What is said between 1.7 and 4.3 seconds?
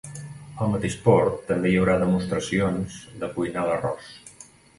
hi haurà demostracions de cuinar l’arròs.